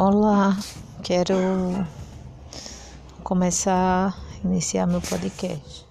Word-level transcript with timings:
Olá, 0.00 0.56
quero 1.02 1.34
começar, 3.24 4.16
iniciar 4.44 4.86
meu 4.86 5.00
podcast. 5.00 5.87